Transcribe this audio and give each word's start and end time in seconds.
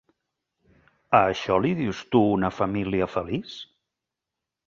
A 1.17 1.19
això 1.33 1.57
li 1.65 1.73
dius 1.81 2.01
tu 2.15 2.23
una 2.39 2.51
família 2.61 3.11
feliç? 3.17 3.53